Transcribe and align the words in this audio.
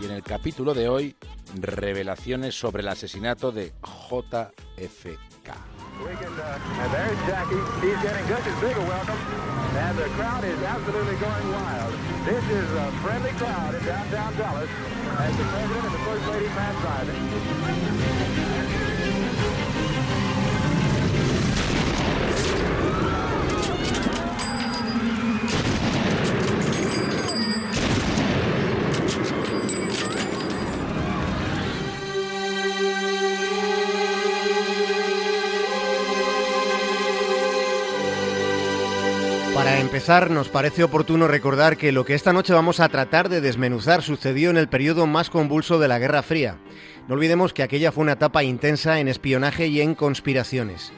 Y 0.00 0.04
en 0.06 0.10
el 0.10 0.22
capítulo 0.22 0.74
de 0.74 0.88
hoy, 0.88 1.16
revelaciones 1.60 2.58
sobre 2.58 2.82
el 2.82 2.88
asesinato 2.88 3.52
de 3.52 3.72
JFK. 4.10 5.54
Empezar, 39.84 40.30
nos 40.30 40.48
parece 40.48 40.82
oportuno 40.82 41.28
recordar 41.28 41.76
que 41.76 41.92
lo 41.92 42.06
que 42.06 42.14
esta 42.14 42.32
noche 42.32 42.54
vamos 42.54 42.80
a 42.80 42.88
tratar 42.88 43.28
de 43.28 43.42
desmenuzar 43.42 44.02
sucedió 44.02 44.48
en 44.48 44.56
el 44.56 44.68
periodo 44.68 45.06
más 45.06 45.28
convulso 45.28 45.78
de 45.78 45.88
la 45.88 45.98
Guerra 45.98 46.22
Fría. 46.22 46.56
No 47.06 47.14
olvidemos 47.14 47.52
que 47.52 47.62
aquella 47.62 47.92
fue 47.92 48.02
una 48.02 48.12
etapa 48.12 48.42
intensa 48.42 48.98
en 48.98 49.08
espionaje 49.08 49.66
y 49.66 49.82
en 49.82 49.94
conspiraciones. 49.94 50.90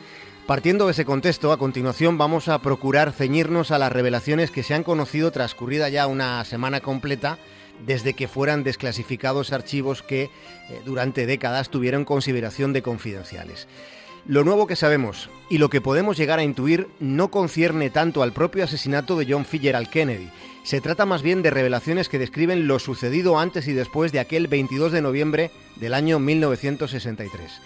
Partiendo 0.47 0.87
de 0.87 0.93
ese 0.93 1.05
contexto, 1.05 1.51
a 1.51 1.59
continuación 1.59 2.17
vamos 2.17 2.47
a 2.47 2.63
procurar 2.63 3.11
ceñirnos 3.11 3.73
a 3.73 3.79
las 3.79 3.91
revelaciones 3.91 4.53
que 4.53 4.63
se 4.63 4.75
han 4.75 4.85
conocido 4.85 5.33
transcurrida 5.33 5.89
ya 5.89 6.07
una 6.07 6.45
semana 6.45 6.81
completa 6.81 7.39
desde 7.85 8.15
que 8.15 8.29
fueran 8.29 8.63
desclasificados 8.63 9.53
archivos 9.53 10.05
que 10.05 10.23
eh, 10.23 10.31
durante 10.85 11.27
décadas 11.27 11.71
tuvieron 11.71 12.05
consideración 12.05 12.73
de 12.73 12.83
confidenciales. 12.83 13.67
Lo 14.29 14.43
nuevo 14.43 14.67
que 14.67 14.75
sabemos 14.75 15.31
y 15.49 15.59
lo 15.59 15.71
que 15.71 15.81
podemos 15.81 16.17
llegar 16.17 16.41
a 16.41 16.43
intuir 16.43 16.89
no 16.99 17.31
concierne 17.31 17.91
tanto 17.91 18.25
al 18.25 18.33
propio 18.33 18.65
asesinato 18.65 19.17
de 19.17 19.27
John 19.29 19.45
Fitzgerald 19.45 19.89
Kennedy. 19.89 20.29
Se 20.65 20.81
trata 20.81 21.07
más 21.07 21.23
bien 21.23 21.43
de 21.43 21.51
revelaciones 21.51 22.09
que 22.09 22.19
describen 22.19 22.67
lo 22.67 22.81
sucedido 22.81 23.39
antes 23.39 23.69
y 23.69 23.73
después 23.73 24.11
de 24.11 24.19
aquel 24.19 24.49
22 24.49 24.91
de 24.91 25.01
noviembre 25.01 25.53
del 25.77 25.95
año 25.95 26.19
1963. 26.19 27.61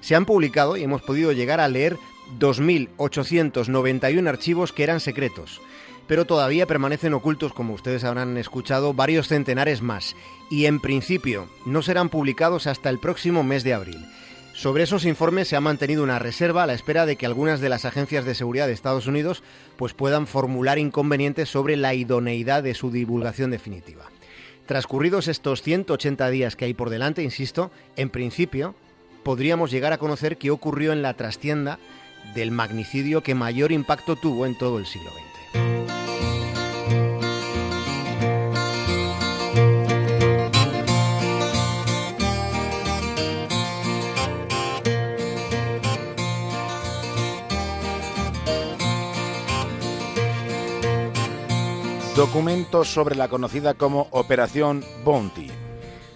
Se 0.00 0.14
han 0.14 0.24
publicado 0.24 0.76
y 0.76 0.84
hemos 0.84 1.02
podido 1.02 1.32
llegar 1.32 1.58
a 1.58 1.66
leer 1.66 1.96
2.891 2.38 4.28
archivos 4.28 4.72
que 4.72 4.84
eran 4.84 5.00
secretos, 5.00 5.60
pero 6.06 6.26
todavía 6.26 6.66
permanecen 6.66 7.14
ocultos, 7.14 7.52
como 7.52 7.74
ustedes 7.74 8.04
habrán 8.04 8.36
escuchado, 8.36 8.94
varios 8.94 9.26
centenares 9.26 9.82
más, 9.82 10.14
y 10.48 10.66
en 10.66 10.78
principio 10.78 11.48
no 11.66 11.82
serán 11.82 12.08
publicados 12.08 12.68
hasta 12.68 12.88
el 12.88 13.00
próximo 13.00 13.42
mes 13.42 13.64
de 13.64 13.74
abril. 13.74 14.06
Sobre 14.54 14.84
esos 14.84 15.04
informes 15.04 15.48
se 15.48 15.56
ha 15.56 15.60
mantenido 15.60 16.04
una 16.04 16.20
reserva 16.20 16.62
a 16.62 16.66
la 16.66 16.74
espera 16.74 17.06
de 17.06 17.16
que 17.16 17.26
algunas 17.26 17.60
de 17.60 17.68
las 17.68 17.84
agencias 17.84 18.24
de 18.24 18.36
seguridad 18.36 18.68
de 18.68 18.72
Estados 18.72 19.08
Unidos 19.08 19.42
pues 19.76 19.94
puedan 19.94 20.28
formular 20.28 20.78
inconvenientes 20.78 21.48
sobre 21.48 21.76
la 21.76 21.92
idoneidad 21.92 22.62
de 22.62 22.74
su 22.74 22.92
divulgación 22.92 23.50
definitiva. 23.50 24.04
Transcurridos 24.66 25.26
estos 25.26 25.60
180 25.60 26.30
días 26.30 26.54
que 26.54 26.66
hay 26.66 26.72
por 26.72 26.88
delante, 26.88 27.24
insisto, 27.24 27.72
en 27.96 28.10
principio 28.10 28.76
podríamos 29.24 29.72
llegar 29.72 29.92
a 29.92 29.98
conocer 29.98 30.38
qué 30.38 30.52
ocurrió 30.52 30.92
en 30.92 31.02
la 31.02 31.14
trastienda 31.14 31.80
del 32.36 32.52
magnicidio 32.52 33.22
que 33.22 33.34
mayor 33.34 33.72
impacto 33.72 34.14
tuvo 34.14 34.46
en 34.46 34.56
todo 34.56 34.78
el 34.78 34.86
siglo 34.86 35.10
XX. 35.10 35.33
Documentos 52.24 52.88
sobre 52.88 53.16
la 53.16 53.28
conocida 53.28 53.74
como 53.74 54.08
Operación 54.10 54.82
Bounty. 55.04 55.48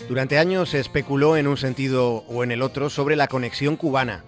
Durante 0.08 0.38
años 0.38 0.70
se 0.70 0.80
especuló 0.80 1.36
en 1.36 1.46
un 1.46 1.58
sentido 1.58 2.24
o 2.28 2.42
en 2.42 2.50
el 2.50 2.62
otro 2.62 2.88
sobre 2.88 3.14
la 3.14 3.28
conexión 3.28 3.76
cubana. 3.76 4.24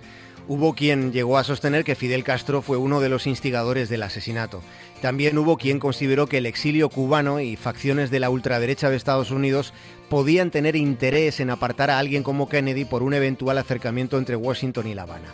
Hubo 0.46 0.74
quien 0.74 1.10
llegó 1.10 1.38
a 1.38 1.42
sostener 1.42 1.84
que 1.84 1.94
Fidel 1.94 2.22
Castro 2.22 2.60
fue 2.60 2.76
uno 2.76 3.00
de 3.00 3.08
los 3.08 3.26
instigadores 3.26 3.88
del 3.88 4.02
asesinato. 4.02 4.60
También 5.00 5.38
hubo 5.38 5.56
quien 5.56 5.78
consideró 5.78 6.26
que 6.26 6.36
el 6.36 6.44
exilio 6.44 6.90
cubano 6.90 7.40
y 7.40 7.56
facciones 7.56 8.10
de 8.10 8.20
la 8.20 8.28
ultraderecha 8.28 8.90
de 8.90 8.96
Estados 8.96 9.30
Unidos 9.30 9.72
podían 10.10 10.50
tener 10.50 10.76
interés 10.76 11.40
en 11.40 11.48
apartar 11.48 11.88
a 11.90 11.98
alguien 11.98 12.22
como 12.22 12.50
Kennedy 12.50 12.84
por 12.84 13.02
un 13.02 13.14
eventual 13.14 13.56
acercamiento 13.56 14.18
entre 14.18 14.36
Washington 14.36 14.86
y 14.86 14.94
La 14.94 15.04
Habana. 15.04 15.32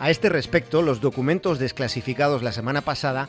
A 0.00 0.10
este 0.10 0.30
respecto, 0.30 0.82
los 0.82 1.00
documentos 1.00 1.60
desclasificados 1.60 2.42
la 2.42 2.50
semana 2.50 2.80
pasada 2.80 3.28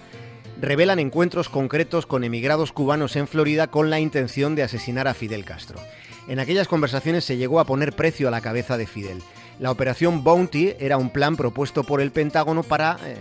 revelan 0.62 1.00
encuentros 1.00 1.50
concretos 1.50 2.06
con 2.06 2.24
emigrados 2.24 2.72
cubanos 2.72 3.16
en 3.16 3.28
Florida 3.28 3.68
con 3.68 3.90
la 3.90 4.00
intención 4.00 4.56
de 4.56 4.64
asesinar 4.64 5.08
a 5.08 5.14
Fidel 5.14 5.46
Castro. 5.46 5.80
En 6.28 6.40
aquellas 6.40 6.68
conversaciones 6.68 7.24
se 7.24 7.38
llegó 7.38 7.60
a 7.60 7.66
poner 7.66 7.94
precio 7.94 8.28
a 8.28 8.32
la 8.32 8.42
cabeza 8.42 8.78
de 8.78 8.88
Fidel. 8.88 9.22
La 9.60 9.72
operación 9.72 10.24
Bounty 10.24 10.74
era 10.80 10.98
un 10.98 11.10
plan 11.10 11.36
propuesto 11.36 11.84
por 11.84 12.02
el 12.02 12.12
Pentágono 12.12 12.64
para 12.64 12.98
eh, 13.06 13.16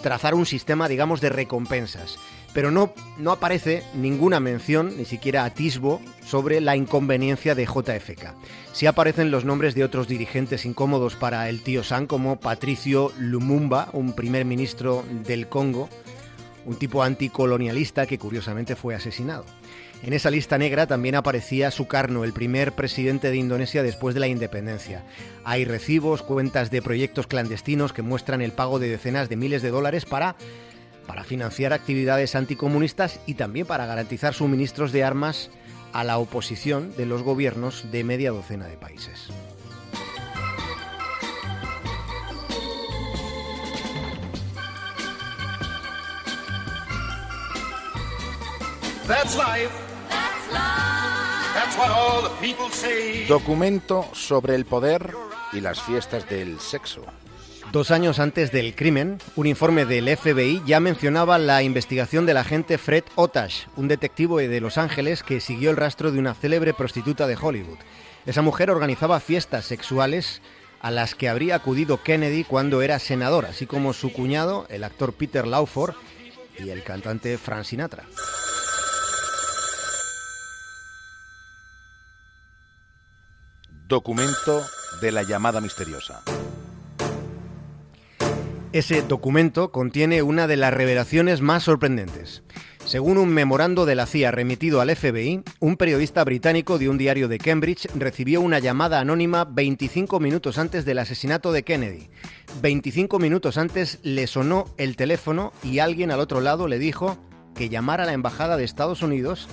trazar 0.00 0.34
un 0.34 0.46
sistema, 0.46 0.88
digamos, 0.88 1.20
de 1.20 1.28
recompensas. 1.28 2.18
Pero 2.54 2.70
no, 2.70 2.92
no 3.18 3.32
aparece 3.32 3.82
ninguna 3.94 4.38
mención, 4.38 4.96
ni 4.98 5.06
siquiera 5.06 5.44
atisbo, 5.44 6.02
sobre 6.24 6.60
la 6.60 6.76
inconveniencia 6.76 7.54
de 7.54 7.64
JFK. 7.64 8.34
Sí 8.72 8.86
aparecen 8.86 9.30
los 9.30 9.44
nombres 9.44 9.74
de 9.74 9.84
otros 9.84 10.06
dirigentes 10.06 10.66
incómodos 10.66 11.16
para 11.16 11.48
el 11.48 11.62
tío 11.62 11.82
San, 11.82 12.06
como 12.06 12.38
Patricio 12.38 13.10
Lumumba, 13.18 13.88
un 13.92 14.14
primer 14.14 14.44
ministro 14.44 15.02
del 15.26 15.48
Congo, 15.48 15.88
un 16.64 16.76
tipo 16.76 17.02
anticolonialista 17.02 18.06
que 18.06 18.18
curiosamente 18.18 18.76
fue 18.76 18.94
asesinado. 18.94 19.44
En 20.02 20.12
esa 20.12 20.30
lista 20.30 20.58
negra 20.58 20.88
también 20.88 21.14
aparecía 21.14 21.70
Sukarno, 21.70 22.24
el 22.24 22.32
primer 22.32 22.72
presidente 22.72 23.30
de 23.30 23.36
Indonesia 23.36 23.84
después 23.84 24.14
de 24.14 24.20
la 24.20 24.26
independencia. 24.26 25.04
Hay 25.44 25.64
recibos, 25.64 26.22
cuentas 26.22 26.72
de 26.72 26.82
proyectos 26.82 27.28
clandestinos 27.28 27.92
que 27.92 28.02
muestran 28.02 28.42
el 28.42 28.50
pago 28.50 28.80
de 28.80 28.88
decenas 28.88 29.28
de 29.28 29.36
miles 29.36 29.62
de 29.62 29.70
dólares 29.70 30.04
para, 30.04 30.34
para 31.06 31.22
financiar 31.22 31.72
actividades 31.72 32.34
anticomunistas 32.34 33.20
y 33.26 33.34
también 33.34 33.66
para 33.66 33.86
garantizar 33.86 34.34
suministros 34.34 34.90
de 34.90 35.04
armas 35.04 35.50
a 35.92 36.02
la 36.02 36.18
oposición 36.18 36.96
de 36.96 37.06
los 37.06 37.22
gobiernos 37.22 37.92
de 37.92 38.02
media 38.02 38.32
docena 38.32 38.66
de 38.66 38.76
países. 38.76 39.28
That's 49.12 49.36
life. 49.36 49.70
That's 51.54 51.76
what 51.76 51.90
all 51.90 52.22
the 52.22 52.30
people 52.40 52.70
say. 52.70 53.26
Documento 53.28 54.08
sobre 54.14 54.54
el 54.54 54.64
poder 54.64 55.12
y 55.52 55.60
las 55.60 55.82
fiestas 55.82 56.26
del 56.30 56.58
sexo. 56.60 57.04
Dos 57.72 57.90
años 57.90 58.18
antes 58.18 58.52
del 58.52 58.74
crimen, 58.74 59.18
un 59.36 59.46
informe 59.46 59.84
del 59.84 60.16
FBI 60.16 60.62
ya 60.64 60.80
mencionaba 60.80 61.36
la 61.36 61.62
investigación 61.62 62.24
del 62.24 62.38
agente 62.38 62.78
Fred 62.78 63.04
Otash, 63.14 63.66
un 63.76 63.86
detective 63.86 64.48
de 64.48 64.60
Los 64.62 64.78
Ángeles 64.78 65.22
que 65.22 65.40
siguió 65.40 65.70
el 65.70 65.76
rastro 65.76 66.10
de 66.10 66.18
una 66.18 66.32
célebre 66.32 66.72
prostituta 66.72 67.26
de 67.26 67.36
Hollywood. 67.36 67.78
Esa 68.24 68.40
mujer 68.40 68.70
organizaba 68.70 69.20
fiestas 69.20 69.66
sexuales 69.66 70.40
a 70.80 70.90
las 70.90 71.14
que 71.14 71.28
habría 71.28 71.56
acudido 71.56 72.02
Kennedy 72.02 72.44
cuando 72.44 72.80
era 72.80 72.98
senador, 72.98 73.44
así 73.44 73.66
como 73.66 73.92
su 73.92 74.10
cuñado, 74.10 74.66
el 74.70 74.84
actor 74.84 75.12
Peter 75.12 75.46
Lawford, 75.46 75.96
y 76.58 76.70
el 76.70 76.82
cantante 76.82 77.38
Frank 77.38 77.64
Sinatra. 77.64 78.04
Documento 83.92 84.64
de 85.02 85.12
la 85.12 85.22
llamada 85.22 85.60
misteriosa. 85.60 86.22
Ese 88.72 89.02
documento 89.02 89.70
contiene 89.70 90.22
una 90.22 90.46
de 90.46 90.56
las 90.56 90.72
revelaciones 90.72 91.42
más 91.42 91.64
sorprendentes. 91.64 92.42
Según 92.86 93.18
un 93.18 93.28
memorando 93.28 93.84
de 93.84 93.94
la 93.94 94.06
CIA 94.06 94.30
remitido 94.30 94.80
al 94.80 94.96
FBI, 94.96 95.42
un 95.60 95.76
periodista 95.76 96.24
británico 96.24 96.78
de 96.78 96.88
un 96.88 96.96
diario 96.96 97.28
de 97.28 97.36
Cambridge 97.36 97.86
recibió 97.94 98.40
una 98.40 98.60
llamada 98.60 98.98
anónima 98.98 99.44
25 99.44 100.20
minutos 100.20 100.56
antes 100.56 100.86
del 100.86 100.98
asesinato 100.98 101.52
de 101.52 101.62
Kennedy. 101.62 102.08
25 102.62 103.18
minutos 103.18 103.58
antes 103.58 103.98
le 104.02 104.26
sonó 104.26 104.64
el 104.78 104.96
teléfono 104.96 105.52
y 105.62 105.80
alguien 105.80 106.12
al 106.12 106.20
otro 106.20 106.40
lado 106.40 106.66
le 106.66 106.78
dijo 106.78 107.18
que 107.54 107.68
llamara 107.68 108.04
a 108.04 108.06
la 108.06 108.14
embajada 108.14 108.56
de 108.56 108.64
Estados 108.64 109.02
Unidos 109.02 109.48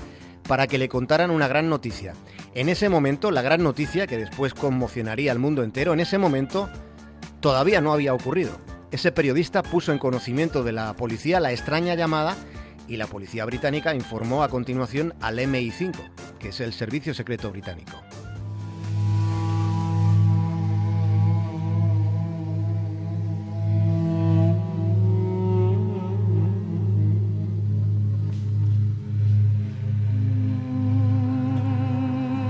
para 0.49 0.65
que 0.65 0.79
le 0.79 0.89
contaran 0.89 1.29
una 1.29 1.47
gran 1.47 1.69
noticia. 1.69 2.15
En 2.55 2.69
ese 2.69 2.89
momento, 2.89 3.29
la 3.29 3.43
gran 3.43 3.61
noticia, 3.61 4.07
que 4.07 4.17
después 4.17 4.55
conmocionaría 4.55 5.31
al 5.31 5.37
mundo 5.37 5.61
entero, 5.61 5.93
en 5.93 5.99
ese 5.99 6.17
momento 6.17 6.71
todavía 7.39 7.81
no 7.81 7.93
había 7.93 8.15
ocurrido. 8.15 8.59
Ese 8.89 9.11
periodista 9.11 9.61
puso 9.61 9.91
en 9.91 9.99
conocimiento 9.99 10.63
de 10.63 10.71
la 10.71 10.95
policía 10.95 11.39
la 11.39 11.51
extraña 11.51 11.93
llamada 11.93 12.35
y 12.87 12.97
la 12.97 13.05
policía 13.05 13.45
británica 13.45 13.93
informó 13.93 14.41
a 14.41 14.49
continuación 14.49 15.13
al 15.21 15.37
MI5, 15.37 15.93
que 16.39 16.49
es 16.49 16.59
el 16.61 16.73
Servicio 16.73 17.13
Secreto 17.13 17.51
Británico. 17.51 18.01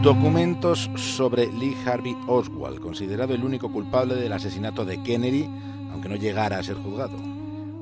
Documentos 0.01 0.89
sobre 0.95 1.47
Lee 1.47 1.75
Harvey 1.85 2.15
Oswald, 2.25 2.79
considerado 2.79 3.33
el 3.33 3.43
único 3.43 3.69
culpable 3.69 4.15
del 4.15 4.31
asesinato 4.31 4.85
de 4.85 5.03
Kennedy, 5.03 5.43
aunque 5.91 6.07
no 6.07 6.15
llegara 6.15 6.57
a 6.57 6.63
ser 6.63 6.77
juzgado. 6.77 7.17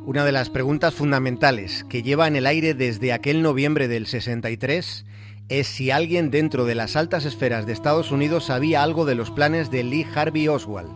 Una 0.03 0.25
de 0.25 0.31
las 0.31 0.49
preguntas 0.49 0.95
fundamentales 0.95 1.85
que 1.87 2.01
lleva 2.01 2.27
en 2.27 2.35
el 2.35 2.47
aire 2.47 2.73
desde 2.73 3.13
aquel 3.13 3.43
noviembre 3.43 3.87
del 3.87 4.07
63 4.07 5.05
es 5.49 5.67
si 5.67 5.91
alguien 5.91 6.31
dentro 6.31 6.65
de 6.65 6.73
las 6.73 6.95
altas 6.95 7.23
esferas 7.23 7.67
de 7.67 7.73
Estados 7.73 8.11
Unidos 8.11 8.45
sabía 8.45 8.81
algo 8.81 9.05
de 9.05 9.13
los 9.13 9.29
planes 9.29 9.69
de 9.69 9.83
Lee 9.83 10.07
Harvey 10.15 10.47
Oswald. 10.47 10.89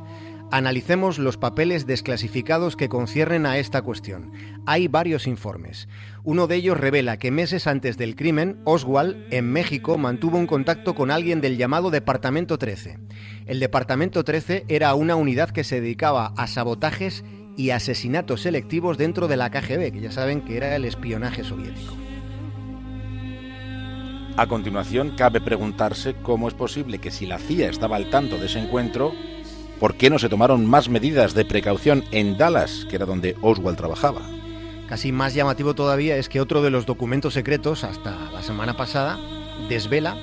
Analicemos 0.52 1.18
los 1.18 1.38
papeles 1.38 1.88
desclasificados 1.88 2.76
que 2.76 2.90
conciernen 2.90 3.46
a 3.46 3.58
esta 3.58 3.82
cuestión. 3.82 4.34
Hay 4.66 4.90
varios 4.90 5.26
informes. 5.26 5.88
Uno 6.26 6.46
de 6.46 6.58
ellos 6.58 6.78
revela 6.78 7.16
que 7.16 7.32
meses 7.32 7.68
antes 7.68 7.98
del 7.98 8.18
crimen, 8.18 8.60
Oswald, 8.66 9.16
en 9.32 9.50
México, 9.50 9.98
mantuvo 9.98 10.38
un 10.38 10.48
contacto 10.48 10.94
con 10.94 11.10
alguien 11.10 11.40
del 11.40 11.56
llamado 11.56 11.90
Departamento 11.90 12.58
13. 12.58 13.00
El 13.46 13.62
Departamento 13.62 14.26
13 14.26 14.66
era 14.68 14.94
una 14.94 15.16
unidad 15.16 15.52
que 15.52 15.64
se 15.64 15.80
dedicaba 15.80 16.34
a 16.36 16.48
sabotajes 16.48 17.24
y 17.56 17.70
asesinatos 17.70 18.42
selectivos 18.42 18.98
dentro 18.98 19.30
de 19.30 19.38
la 19.38 19.52
KGB, 19.52 19.94
que 19.94 20.02
ya 20.02 20.12
saben 20.12 20.42
que 20.42 20.58
era 20.58 20.76
el 20.76 20.84
espionaje 20.84 21.46
soviético. 21.46 21.96
A 24.36 24.48
continuación, 24.48 25.16
cabe 25.16 25.40
preguntarse 25.40 26.16
cómo 26.22 26.50
es 26.50 26.54
posible 26.54 27.00
que 27.00 27.12
si 27.12 27.26
la 27.26 27.38
CIA 27.38 27.70
estaba 27.70 27.96
al 27.96 28.10
tanto 28.10 28.38
de 28.38 28.48
ese 28.48 28.60
encuentro, 28.60 29.14
¿por 29.82 29.96
qué 29.96 30.12
no 30.12 30.20
se 30.20 30.30
tomaron 30.30 30.68
más 30.68 30.90
medidas 30.90 31.34
de 31.34 31.44
precaución 31.44 32.04
en 32.12 32.38
Dallas, 32.38 32.86
que 32.88 32.98
era 32.98 33.08
donde 33.08 33.36
Oswald 33.42 33.78
trabajaba? 33.78 34.22
Casi 34.88 35.12
más 35.12 35.34
llamativo 35.34 35.74
todavía 35.74 36.18
es 36.18 36.30
que 36.30 36.40
otro 36.40 36.62
de 36.62 36.70
los 36.70 36.86
documentos 36.86 37.34
secretos, 37.34 37.84
hasta 37.84 38.30
la 38.32 38.44
semana 38.44 38.78
pasada, 38.78 39.18
desvela 39.70 40.16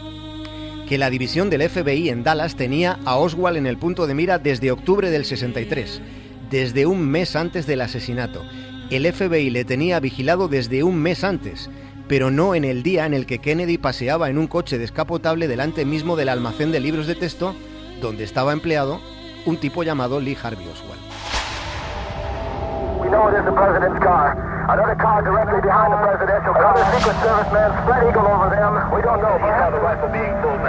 que 0.88 0.96
la 0.96 1.10
división 1.10 1.50
del 1.50 1.68
FBI 1.68 2.08
en 2.08 2.22
Dallas 2.22 2.54
tenía 2.54 3.00
a 3.04 3.16
Oswald 3.16 3.56
en 3.56 3.66
el 3.66 3.78
punto 3.78 4.06
de 4.06 4.14
mira 4.14 4.38
desde 4.38 4.70
octubre 4.70 5.10
del 5.10 5.24
63, 5.24 6.02
desde 6.48 6.86
un 6.86 7.08
mes 7.08 7.34
antes 7.34 7.66
del 7.66 7.80
asesinato. 7.80 8.44
El 8.90 9.12
FBI 9.12 9.50
le 9.50 9.64
tenía 9.64 9.98
vigilado 9.98 10.46
desde 10.46 10.84
un 10.84 11.02
mes 11.02 11.24
antes, 11.24 11.68
pero 12.06 12.30
no 12.30 12.54
en 12.54 12.64
el 12.64 12.84
día 12.84 13.06
en 13.06 13.12
el 13.12 13.26
que 13.26 13.40
Kennedy 13.40 13.76
paseaba 13.76 14.30
en 14.30 14.38
un 14.38 14.46
coche 14.46 14.78
descapotable 14.78 15.48
delante 15.48 15.84
mismo 15.84 16.14
del 16.14 16.28
almacén 16.28 16.70
de 16.70 16.78
libros 16.78 17.08
de 17.08 17.16
texto 17.16 17.56
donde 18.00 18.22
estaba 18.22 18.52
empleado 18.52 19.00
un 19.48 19.56
tipo 19.56 19.82
llamado 19.82 20.20
Lee 20.20 20.36
Harvey 20.42 20.68
Oswald. 20.68 21.00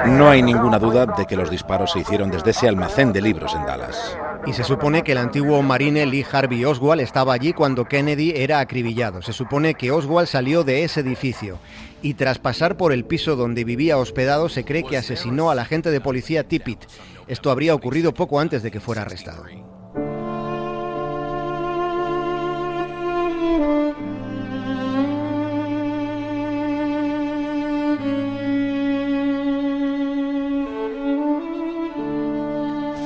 No 0.06 0.30
hay 0.30 0.42
ninguna 0.42 0.80
duda 0.80 1.06
de 1.06 1.26
que 1.26 1.36
los 1.36 1.50
disparos 1.50 1.92
se 1.92 2.00
hicieron 2.00 2.32
desde 2.32 2.52
ese 2.52 2.70
almacén 2.70 3.12
de 3.12 3.22
libros 3.22 3.54
en 3.54 3.66
Dallas. 3.66 4.18
Y 4.46 4.54
se 4.54 4.64
supone 4.64 5.04
que 5.04 5.12
el 5.12 5.18
antiguo 5.18 5.62
marine 5.62 6.06
Lee 6.06 6.26
Harvey 6.32 6.66
Oswald 6.66 7.02
estaba 7.02 7.34
allí 7.34 7.54
cuando 7.54 7.86
Kennedy 7.86 8.34
era 8.36 8.60
acribillado. 8.60 9.22
Se 9.22 9.34
supone 9.34 9.76
que 9.76 9.92
Oswald 9.92 10.28
salió 10.28 10.64
de 10.64 10.84
ese 10.84 11.02
edificio 11.02 11.60
y 12.02 12.14
tras 12.14 12.40
pasar 12.40 12.78
por 12.78 12.94
el 12.94 13.06
piso 13.06 13.36
donde 13.36 13.64
vivía 13.64 13.98
hospedado 13.98 14.50
se 14.50 14.64
cree 14.64 14.84
que 14.84 14.98
asesinó 14.98 15.52
al 15.52 15.60
agente 15.60 15.92
de 15.92 16.02
policía 16.02 16.48
Tippit. 16.48 16.80
Esto 17.28 17.52
habría 17.52 17.76
ocurrido 17.76 18.14
poco 18.14 18.40
antes 18.40 18.64
de 18.64 18.72
que 18.72 18.80
fuera 18.80 19.04
arrestado. 19.04 19.46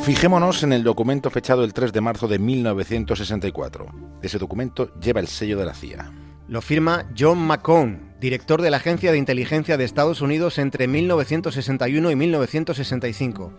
Fijémonos 0.04 0.64
en 0.64 0.74
el 0.74 0.84
documento 0.84 1.30
fechado 1.30 1.64
el 1.64 1.74
3 1.74 1.94
de 1.94 2.02
marzo 2.02 2.28
de 2.28 2.38
1964. 2.38 3.86
Ese 4.22 4.38
documento 4.38 4.94
lleva 5.00 5.22
el 5.22 5.30
sello 5.30 5.58
de 5.58 5.66
la 5.66 5.74
CIA. 5.74 6.12
Lo 6.50 6.62
firma 6.62 7.06
John 7.18 7.40
McCone, 7.40 8.00
director 8.20 8.62
de 8.62 8.70
la 8.70 8.78
Agencia 8.78 9.14
de 9.14 9.18
Inteligencia 9.18 9.78
de 9.78 9.86
Estados 9.86 10.20
Unidos 10.20 10.58
entre 10.58 10.90
1961 10.90 12.12
y 12.12 12.16
1965. 12.18 13.54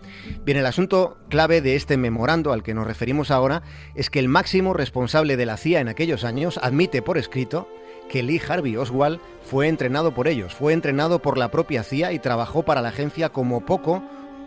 Bien, 0.45 0.59
el 0.59 0.67
asunto 0.67 1.17
clave 1.29 1.61
de 1.61 1.75
este 1.75 1.97
memorando 1.97 2.53
al 2.53 2.61
que 2.61 2.75
nos 2.75 2.85
referimos 2.85 3.31
ahora 3.31 3.63
es 3.95 4.11
que 4.11 4.19
el 4.19 4.27
máximo 4.27 4.75
responsable 4.75 5.37
de 5.37 5.47
la 5.47 5.57
CIA 5.57 5.79
en 5.79 5.87
aquellos 5.87 6.23
años 6.23 6.59
admite 6.61 7.01
por 7.01 7.17
escrito 7.17 7.67
que 8.07 8.21
Lee 8.21 8.39
Harvey 8.47 8.77
Oswald 8.77 9.19
fue 9.41 9.67
entrenado 9.67 10.13
por 10.13 10.27
ellos, 10.27 10.53
fue 10.53 10.73
entrenado 10.73 11.23
por 11.23 11.39
la 11.39 11.49
propia 11.49 11.81
CIA 11.81 12.13
y 12.13 12.19
trabajó 12.19 12.61
para 12.61 12.83
la 12.83 12.89
agencia 12.89 13.29
como 13.29 13.65
poco 13.65 14.03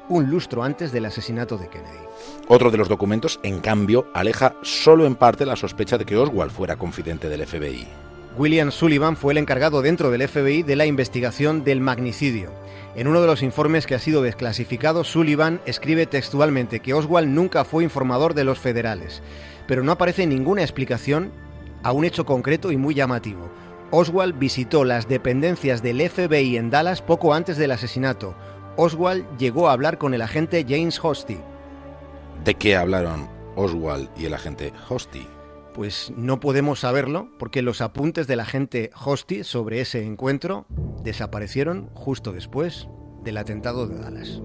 un 0.09 0.31
lustro 0.31 0.63
antes 0.63 0.93
del 0.93 1.07
asesinato 1.07 1.59
de 1.59 1.69
Kennedy. 1.69 1.99
Otro 2.49 2.71
de 2.71 2.79
los 2.79 2.89
documentos, 2.89 3.41
en 3.43 3.61
cambio, 3.61 4.07
aleja 4.15 4.55
solo 4.63 5.07
en 5.07 5.15
parte 5.15 5.47
la 5.47 5.57
sospecha 5.57 5.99
de 5.99 6.05
que 6.05 6.17
Oswald 6.17 6.51
fuera 6.51 6.77
confidente 6.77 7.29
del 7.29 7.47
FBI. 7.47 7.87
William 8.37 8.71
Sullivan 8.71 9.17
fue 9.17 9.33
el 9.33 9.39
encargado 9.39 9.83
dentro 9.83 10.11
del 10.11 10.27
FBI 10.29 10.63
de 10.63 10.77
la 10.77 10.87
investigación 10.87 11.65
del 11.65 11.81
magnicidio. 11.81 12.53
En 12.95 13.09
uno 13.09 13.21
de 13.21 13.27
los 13.27 13.43
informes 13.43 13.87
que 13.87 13.97
ha 13.97 13.99
sido 13.99 14.23
desclasificado, 14.23 15.03
Sullivan 15.03 15.61
escribe 15.67 16.07
textualmente 16.07 16.81
que 16.81 16.95
Oswald 16.95 17.29
nunca 17.29 17.65
fue 17.65 17.85
informador 17.85 18.35
de 18.35 18.45
los 18.45 18.59
federales, 18.59 19.23
pero 19.67 19.83
no 19.83 19.93
aparece 19.93 20.27
ninguna 20.27 20.63
explicación 20.63 21.33
a 21.83 21.93
un 21.93 22.05
hecho 22.05 22.25
concreto 22.25 22.71
y 22.71 22.77
muy 22.77 22.95
llamativo. 22.95 23.51
Oswald 23.91 24.39
visitó 24.39 24.85
las 24.85 25.09
dependencias 25.09 25.83
del 25.83 26.09
FBI 26.09 26.57
en 26.57 26.71
Dallas 26.71 27.03
poco 27.03 27.35
antes 27.35 27.57
del 27.57 27.73
asesinato. 27.73 28.35
Oswald 28.81 29.27
llegó 29.39 29.69
a 29.69 29.73
hablar 29.73 29.99
con 29.99 30.15
el 30.15 30.23
agente 30.23 30.65
James 30.67 31.01
Hosty. 31.03 31.37
¿De 32.45 32.55
qué 32.55 32.77
hablaron 32.77 33.29
Oswald 33.57 34.09
y 34.17 34.27
el 34.27 34.35
agente 34.35 34.73
Hosty? 34.89 35.27
Pues 35.75 36.13
no 36.17 36.39
podemos 36.39 36.79
saberlo 36.79 37.29
porque 37.41 37.61
los 37.61 37.81
apuntes 37.81 38.29
del 38.29 38.39
agente 38.39 38.93
Hosty 39.05 39.43
sobre 39.43 39.81
ese 39.81 40.05
encuentro 40.07 40.67
desaparecieron 41.03 41.91
justo 41.93 42.33
después 42.33 42.89
del 43.25 43.39
atentado 43.39 43.89
de 43.89 43.99
Dallas. 43.99 44.41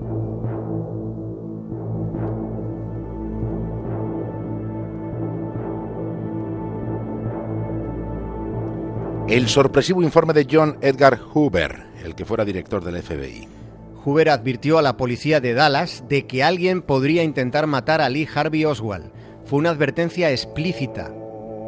El 9.28 9.48
sorpresivo 9.48 10.02
informe 10.02 10.34
de 10.34 10.48
John 10.50 10.80
Edgar 10.82 11.20
Hoover, 11.20 11.86
el 12.04 12.16
que 12.16 12.26
fuera 12.26 12.44
director 12.44 12.84
del 12.84 13.02
FBI. 13.02 13.63
Hoover 14.04 14.30
advirtió 14.30 14.78
a 14.78 14.82
la 14.82 14.98
policía 14.98 15.40
de 15.40 15.54
Dallas 15.54 16.04
de 16.10 16.28
que 16.28 16.44
alguien 16.44 16.82
podría 16.82 17.24
intentar 17.24 17.68
matar 17.68 18.02
a 18.02 18.10
Lee 18.10 18.28
Harvey 18.34 18.66
Oswald. 18.66 19.12
Fue 19.46 19.60
una 19.60 19.70
advertencia 19.70 20.30
explícita. 20.30 21.14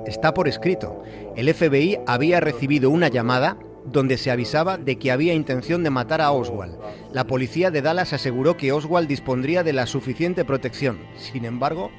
Está 0.06 0.34
por 0.34 0.50
escrito. 0.50 1.02
El 1.38 1.54
FBI 1.54 2.00
había 2.06 2.42
recibido 2.42 2.90
una 2.90 3.08
llamada 3.08 3.58
donde 3.86 4.18
se 4.18 4.32
avisaba 4.32 4.78
de 4.78 4.98
que 4.98 5.12
había 5.12 5.34
intención 5.34 5.84
de 5.84 5.92
matar 5.92 6.20
a 6.20 6.32
Oswald. 6.32 6.78
La 7.14 7.26
policía 7.26 7.72
de 7.72 7.82
Dallas 7.82 8.12
aseguró 8.12 8.58
que 8.58 8.74
Oswald 8.74 9.08
dispondría 9.08 9.64
de 9.64 9.74
la 9.74 9.86
suficiente 9.86 10.44
protección. 10.44 11.00
Sin 11.16 11.46
embargo, 11.46 11.90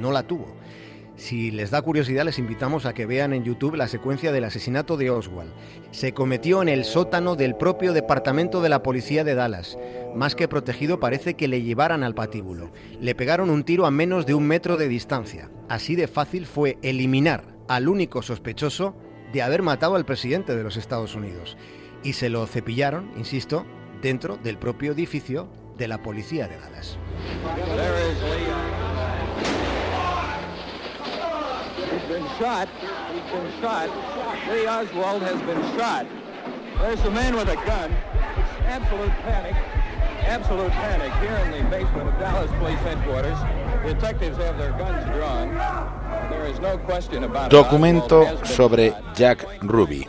no 0.00 0.10
la 0.10 0.22
tuvo. 0.22 0.56
Si 1.16 1.50
les 1.50 1.70
da 1.70 1.80
curiosidad, 1.80 2.24
les 2.24 2.38
invitamos 2.38 2.84
a 2.84 2.92
que 2.92 3.06
vean 3.06 3.32
en 3.32 3.42
YouTube 3.42 3.74
la 3.74 3.88
secuencia 3.88 4.32
del 4.32 4.44
asesinato 4.44 4.98
de 4.98 5.10
Oswald. 5.10 5.50
Se 5.90 6.12
cometió 6.12 6.60
en 6.60 6.68
el 6.68 6.84
sótano 6.84 7.36
del 7.36 7.56
propio 7.56 7.94
departamento 7.94 8.60
de 8.60 8.68
la 8.68 8.82
policía 8.82 9.24
de 9.24 9.34
Dallas. 9.34 9.78
Más 10.14 10.34
que 10.34 10.46
protegido, 10.46 11.00
parece 11.00 11.34
que 11.34 11.48
le 11.48 11.62
llevaran 11.62 12.04
al 12.04 12.14
patíbulo. 12.14 12.70
Le 13.00 13.14
pegaron 13.14 13.48
un 13.48 13.64
tiro 13.64 13.86
a 13.86 13.90
menos 13.90 14.26
de 14.26 14.34
un 14.34 14.46
metro 14.46 14.76
de 14.76 14.88
distancia. 14.88 15.50
Así 15.70 15.96
de 15.96 16.06
fácil 16.06 16.44
fue 16.44 16.78
eliminar 16.82 17.44
al 17.66 17.88
único 17.88 18.20
sospechoso 18.20 18.94
de 19.32 19.40
haber 19.40 19.62
matado 19.62 19.96
al 19.96 20.04
presidente 20.04 20.54
de 20.54 20.62
los 20.62 20.76
Estados 20.76 21.14
Unidos. 21.14 21.56
Y 22.02 22.12
se 22.12 22.28
lo 22.28 22.46
cepillaron, 22.46 23.10
insisto, 23.16 23.64
dentro 24.02 24.36
del 24.36 24.58
propio 24.58 24.92
edificio 24.92 25.48
de 25.78 25.88
la 25.88 26.02
policía 26.02 26.46
de 26.46 26.58
Dallas. 26.58 26.98
Been 32.26 32.38
shot. 32.38 32.68
He's 33.12 33.32
been 33.32 33.60
shot. 33.60 33.88
Lee 34.50 34.66
Oswald 34.66 35.22
has 35.22 35.40
been 35.42 35.62
shot. 35.78 36.06
There's 36.80 37.00
a 37.00 37.10
man 37.10 37.34
with 37.34 37.48
a 37.48 37.56
gun. 37.66 37.92
It's 37.92 38.60
absolute 38.66 39.10
panic. 39.22 39.54
Absolute 40.26 40.72
panic 40.72 41.12
here 41.22 41.36
in 41.36 41.64
the 41.64 41.70
basement 41.70 42.08
of 42.08 42.18
Dallas 42.18 42.50
Police 42.58 42.78
Headquarters. 42.80 43.38
Detectives 43.86 44.36
have 44.38 44.58
their 44.58 44.72
guns 44.72 45.04
drawn. 45.14 45.54
There 46.30 46.46
is 46.46 46.58
no 46.58 46.78
question 46.78 47.24
about 47.24 47.52
it. 47.52 47.56
Documento 47.56 48.22
Oswald 48.22 48.26
has 48.26 48.40
been 48.40 48.48
sobre. 48.48 49.14
Jack 49.14 49.44
Ruby. 49.62 50.08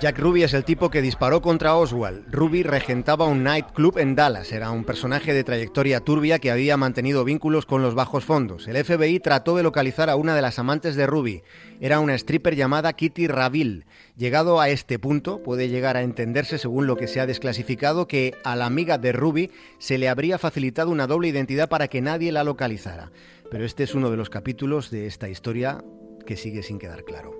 Jack 0.00 0.18
Ruby 0.18 0.42
es 0.42 0.52
el 0.54 0.64
tipo 0.64 0.90
que 0.90 1.00
disparó 1.00 1.40
contra 1.40 1.76
Oswald. 1.76 2.26
Ruby 2.30 2.62
regentaba 2.64 3.26
un 3.26 3.44
nightclub 3.44 3.98
en 3.98 4.16
Dallas. 4.16 4.50
Era 4.52 4.70
un 4.70 4.84
personaje 4.84 5.32
de 5.32 5.44
trayectoria 5.44 6.00
turbia 6.00 6.40
que 6.40 6.50
había 6.50 6.76
mantenido 6.76 7.24
vínculos 7.24 7.64
con 7.64 7.80
los 7.80 7.94
bajos 7.94 8.24
fondos. 8.24 8.66
El 8.66 8.84
FBI 8.84 9.20
trató 9.20 9.56
de 9.56 9.62
localizar 9.62 10.10
a 10.10 10.16
una 10.16 10.34
de 10.34 10.42
las 10.42 10.58
amantes 10.58 10.96
de 10.96 11.06
Ruby. 11.06 11.42
Era 11.80 12.00
una 12.00 12.14
stripper 12.16 12.56
llamada 12.56 12.92
Kitty 12.92 13.28
Raville. 13.28 13.86
Llegado 14.16 14.60
a 14.60 14.68
este 14.68 14.98
punto, 14.98 15.42
puede 15.42 15.68
llegar 15.68 15.96
a 15.96 16.02
entenderse, 16.02 16.58
según 16.58 16.86
lo 16.86 16.96
que 16.96 17.06
se 17.06 17.20
ha 17.20 17.26
desclasificado, 17.26 18.08
que 18.08 18.34
a 18.44 18.56
la 18.56 18.66
amiga 18.66 18.98
de 18.98 19.12
Ruby 19.12 19.52
se 19.78 19.96
le 19.96 20.08
habría 20.08 20.38
facilitado 20.38 20.90
una 20.90 21.06
doble 21.06 21.28
identidad 21.28 21.68
para 21.68 21.88
que 21.88 22.02
nadie 22.02 22.32
la 22.32 22.44
localizara. 22.44 23.12
Pero 23.50 23.64
este 23.64 23.84
es 23.84 23.94
uno 23.94 24.10
de 24.10 24.16
los 24.16 24.28
capítulos 24.28 24.90
de 24.90 25.06
esta 25.06 25.28
historia 25.28 25.82
que 26.26 26.36
sigue 26.36 26.62
sin 26.62 26.78
quedar 26.78 27.04
claro. 27.04 27.32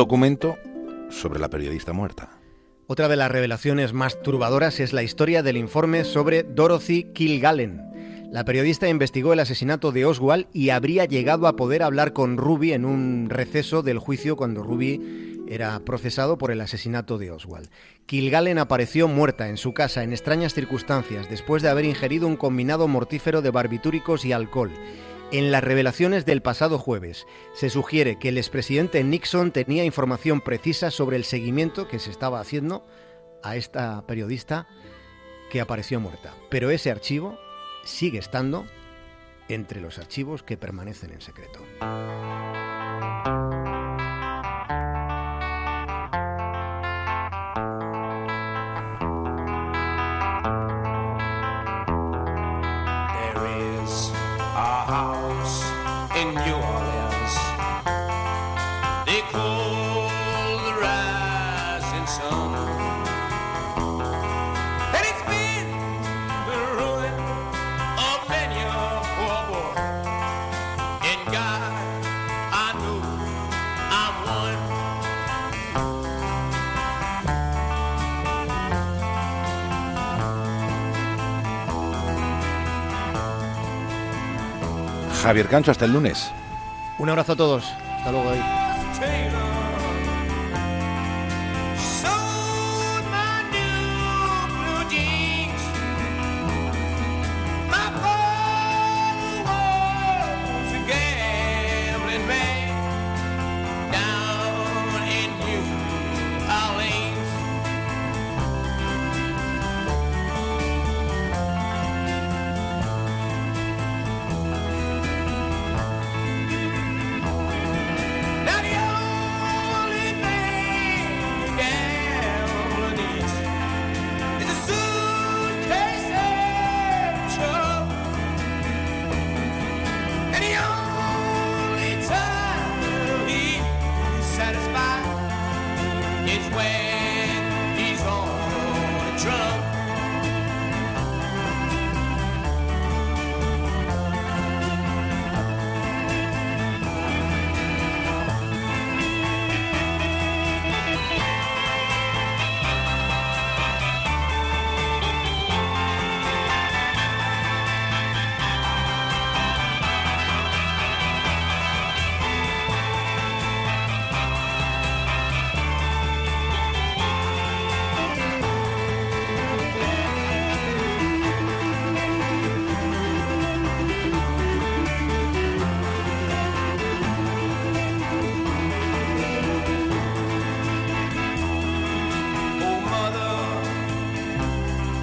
Documento 0.00 0.56
sobre 1.10 1.40
la 1.40 1.50
periodista 1.50 1.92
muerta. 1.92 2.30
Otra 2.86 3.06
de 3.06 3.16
las 3.16 3.30
revelaciones 3.30 3.92
más 3.92 4.22
turbadoras 4.22 4.80
es 4.80 4.94
la 4.94 5.02
historia 5.02 5.42
del 5.42 5.58
informe 5.58 6.04
sobre 6.04 6.42
Dorothy 6.42 7.12
Kilgallen. 7.12 7.82
La 8.32 8.46
periodista 8.46 8.88
investigó 8.88 9.34
el 9.34 9.40
asesinato 9.40 9.92
de 9.92 10.06
Oswald 10.06 10.46
y 10.54 10.70
habría 10.70 11.04
llegado 11.04 11.46
a 11.46 11.54
poder 11.54 11.82
hablar 11.82 12.14
con 12.14 12.38
Ruby 12.38 12.72
en 12.72 12.86
un 12.86 13.28
receso 13.28 13.82
del 13.82 13.98
juicio 13.98 14.36
cuando 14.36 14.62
Ruby 14.62 15.42
era 15.46 15.78
procesado 15.80 16.38
por 16.38 16.50
el 16.50 16.62
asesinato 16.62 17.18
de 17.18 17.32
Oswald. 17.32 17.68
Kilgallen 18.06 18.56
apareció 18.56 19.06
muerta 19.06 19.50
en 19.50 19.58
su 19.58 19.74
casa 19.74 20.02
en 20.02 20.12
extrañas 20.12 20.54
circunstancias 20.54 21.28
después 21.28 21.62
de 21.62 21.68
haber 21.68 21.84
ingerido 21.84 22.26
un 22.26 22.36
combinado 22.36 22.88
mortífero 22.88 23.42
de 23.42 23.50
barbitúricos 23.50 24.24
y 24.24 24.32
alcohol. 24.32 24.70
En 25.32 25.52
las 25.52 25.62
revelaciones 25.62 26.26
del 26.26 26.42
pasado 26.42 26.76
jueves 26.76 27.26
se 27.54 27.70
sugiere 27.70 28.18
que 28.18 28.30
el 28.30 28.38
expresidente 28.38 29.04
Nixon 29.04 29.52
tenía 29.52 29.84
información 29.84 30.40
precisa 30.40 30.90
sobre 30.90 31.16
el 31.16 31.24
seguimiento 31.24 31.86
que 31.86 32.00
se 32.00 32.10
estaba 32.10 32.40
haciendo 32.40 32.84
a 33.44 33.54
esta 33.54 34.04
periodista 34.08 34.66
que 35.50 35.60
apareció 35.60 36.00
muerta. 36.00 36.34
Pero 36.50 36.70
ese 36.70 36.90
archivo 36.90 37.38
sigue 37.84 38.18
estando 38.18 38.66
entre 39.48 39.80
los 39.80 39.98
archivos 39.98 40.42
que 40.42 40.56
permanecen 40.56 41.12
en 41.12 41.20
secreto. 41.20 41.60
Javier 85.30 85.46
Cancho, 85.46 85.70
hasta 85.70 85.84
el 85.84 85.92
lunes. 85.92 86.32
Un 86.98 87.08
abrazo 87.08 87.34
a 87.34 87.36
todos. 87.36 87.64
Hasta 87.98 88.10
luego. 88.10 88.30
David. 88.30 89.39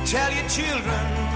Tell 0.08 0.32
your 0.32 0.48
children 0.48 1.27